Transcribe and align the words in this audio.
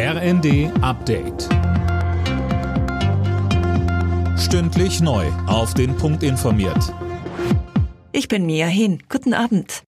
RND 0.00 0.70
Update. 0.80 1.48
Stündlich 4.38 5.00
neu. 5.00 5.26
Auf 5.48 5.74
den 5.74 5.96
Punkt 5.96 6.22
informiert. 6.22 6.94
Ich 8.12 8.28
bin 8.28 8.46
Mia 8.46 8.68
Hin. 8.68 9.02
Guten 9.08 9.34
Abend. 9.34 9.82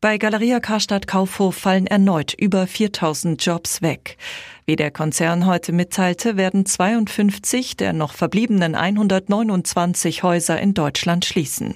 Bei 0.00 0.18
Galeria 0.18 0.60
Karstadt 0.60 1.08
Kaufhof 1.08 1.56
fallen 1.56 1.88
erneut 1.88 2.34
über 2.34 2.68
4000 2.68 3.44
Jobs 3.44 3.82
weg. 3.82 4.16
Wie 4.64 4.76
der 4.76 4.92
Konzern 4.92 5.46
heute 5.46 5.72
mitteilte, 5.72 6.36
werden 6.36 6.64
52 6.64 7.76
der 7.76 7.92
noch 7.92 8.12
verbliebenen 8.12 8.76
129 8.76 10.22
Häuser 10.22 10.60
in 10.60 10.72
Deutschland 10.72 11.24
schließen. 11.24 11.74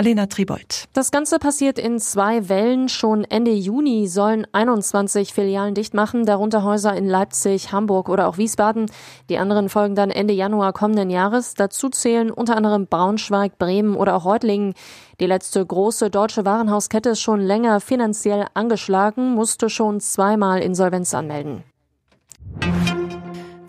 Alena 0.00 0.24
Tribold. 0.24 0.88
Das 0.94 1.10
Ganze 1.10 1.38
passiert 1.38 1.78
in 1.78 1.98
zwei 1.98 2.48
Wellen. 2.48 2.88
Schon 2.88 3.22
Ende 3.24 3.50
Juni 3.50 4.08
sollen 4.08 4.46
21 4.50 5.34
Filialen 5.34 5.74
dicht 5.74 5.92
machen, 5.92 6.24
darunter 6.24 6.64
Häuser 6.64 6.96
in 6.96 7.06
Leipzig, 7.06 7.70
Hamburg 7.70 8.08
oder 8.08 8.26
auch 8.26 8.38
Wiesbaden. 8.38 8.90
Die 9.28 9.36
anderen 9.36 9.68
folgen 9.68 9.94
dann 9.94 10.10
Ende 10.10 10.32
Januar 10.32 10.72
kommenden 10.72 11.10
Jahres. 11.10 11.52
Dazu 11.52 11.90
zählen 11.90 12.30
unter 12.30 12.56
anderem 12.56 12.86
Braunschweig, 12.86 13.58
Bremen 13.58 13.94
oder 13.94 14.16
auch 14.16 14.24
Reutlingen. 14.24 14.72
Die 15.20 15.26
letzte 15.26 15.66
große 15.66 16.08
deutsche 16.08 16.46
Warenhauskette 16.46 17.10
ist 17.10 17.20
schon 17.20 17.40
länger 17.40 17.78
finanziell 17.80 18.46
angeschlagen, 18.54 19.34
musste 19.34 19.68
schon 19.68 20.00
zweimal 20.00 20.62
Insolvenz 20.62 21.12
anmelden. 21.12 21.62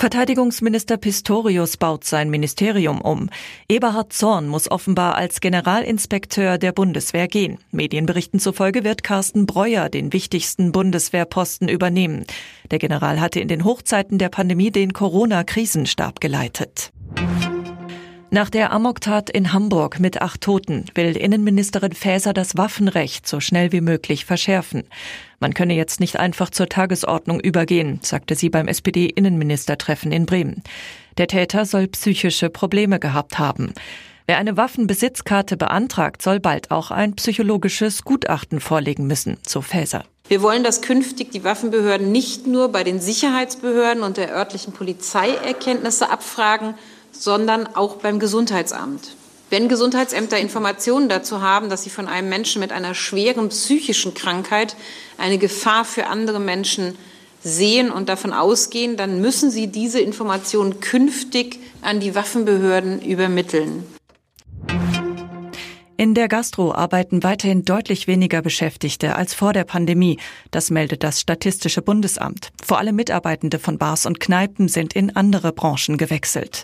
Verteidigungsminister 0.01 0.97
Pistorius 0.97 1.77
baut 1.77 2.05
sein 2.05 2.31
Ministerium 2.31 3.01
um. 3.01 3.29
Eberhard 3.69 4.11
Zorn 4.11 4.47
muss 4.47 4.71
offenbar 4.71 5.13
als 5.13 5.41
Generalinspekteur 5.41 6.57
der 6.57 6.71
Bundeswehr 6.71 7.27
gehen. 7.27 7.59
Medienberichten 7.69 8.39
zufolge 8.39 8.83
wird 8.83 9.03
Carsten 9.03 9.45
Breuer 9.45 9.89
den 9.89 10.11
wichtigsten 10.11 10.71
Bundeswehrposten 10.71 11.69
übernehmen. 11.69 12.25
Der 12.71 12.79
General 12.79 13.21
hatte 13.21 13.41
in 13.41 13.47
den 13.47 13.63
Hochzeiten 13.63 14.17
der 14.17 14.29
Pandemie 14.29 14.71
den 14.71 14.91
Corona-Krisenstab 14.91 16.19
geleitet. 16.19 16.91
Nach 18.33 18.49
der 18.49 18.71
Amoktat 18.71 19.29
in 19.29 19.51
Hamburg 19.51 19.99
mit 19.99 20.21
acht 20.21 20.39
Toten 20.39 20.85
will 20.95 21.17
Innenministerin 21.17 21.91
Faeser 21.91 22.31
das 22.31 22.55
Waffenrecht 22.55 23.27
so 23.27 23.41
schnell 23.41 23.73
wie 23.73 23.81
möglich 23.81 24.23
verschärfen. 24.23 24.83
Man 25.41 25.53
könne 25.53 25.73
jetzt 25.73 25.99
nicht 25.99 26.15
einfach 26.17 26.49
zur 26.49 26.69
Tagesordnung 26.69 27.41
übergehen, 27.41 27.99
sagte 28.01 28.35
sie 28.35 28.49
beim 28.49 28.69
SPD-Innenministertreffen 28.69 30.13
in 30.13 30.25
Bremen. 30.25 30.63
Der 31.17 31.27
Täter 31.27 31.65
soll 31.65 31.89
psychische 31.89 32.49
Probleme 32.49 32.99
gehabt 32.99 33.37
haben. 33.37 33.73
Wer 34.27 34.37
eine 34.37 34.55
Waffenbesitzkarte 34.55 35.57
beantragt, 35.57 36.21
soll 36.21 36.39
bald 36.39 36.71
auch 36.71 36.89
ein 36.89 37.17
psychologisches 37.17 38.05
Gutachten 38.05 38.61
vorlegen 38.61 39.07
müssen, 39.07 39.39
so 39.45 39.59
Faeser. 39.59 40.05
Wir 40.29 40.41
wollen, 40.41 40.63
dass 40.63 40.81
künftig 40.81 41.31
die 41.31 41.43
Waffenbehörden 41.43 42.13
nicht 42.13 42.47
nur 42.47 42.69
bei 42.69 42.85
den 42.85 43.01
Sicherheitsbehörden 43.01 44.03
und 44.03 44.15
der 44.15 44.33
örtlichen 44.33 44.71
Polizei 44.71 45.31
Erkenntnisse 45.31 46.09
abfragen, 46.09 46.75
sondern 47.11 47.67
auch 47.67 47.97
beim 47.97 48.19
Gesundheitsamt. 48.19 49.15
Wenn 49.49 49.67
Gesundheitsämter 49.67 50.37
Informationen 50.37 51.09
dazu 51.09 51.41
haben, 51.41 51.69
dass 51.69 51.83
sie 51.83 51.89
von 51.89 52.07
einem 52.07 52.29
Menschen 52.29 52.61
mit 52.61 52.71
einer 52.71 52.93
schweren 52.93 53.49
psychischen 53.49 54.13
Krankheit 54.13 54.77
eine 55.17 55.37
Gefahr 55.37 55.83
für 55.83 56.07
andere 56.07 56.39
Menschen 56.39 56.97
sehen 57.43 57.91
und 57.91 58.07
davon 58.07 58.31
ausgehen, 58.31 58.95
dann 58.95 59.19
müssen 59.19 59.51
sie 59.51 59.67
diese 59.67 59.99
Informationen 59.99 60.79
künftig 60.79 61.59
an 61.81 61.99
die 61.99 62.15
Waffenbehörden 62.15 63.01
übermitteln. 63.01 63.83
In 65.97 66.15
der 66.15 66.29
Gastro 66.29 66.73
arbeiten 66.73 67.21
weiterhin 67.21 67.63
deutlich 67.63 68.07
weniger 68.07 68.41
Beschäftigte 68.41 69.15
als 69.15 69.35
vor 69.35 69.53
der 69.53 69.65
Pandemie. 69.65 70.17
Das 70.49 70.71
meldet 70.71 71.03
das 71.03 71.19
Statistische 71.19 71.83
Bundesamt. 71.83 72.49
Vor 72.65 72.79
allem 72.79 72.95
Mitarbeitende 72.95 73.59
von 73.59 73.77
Bars 73.77 74.07
und 74.07 74.19
Kneipen 74.19 74.67
sind 74.67 74.93
in 74.93 75.15
andere 75.15 75.51
Branchen 75.51 75.97
gewechselt. 75.97 76.63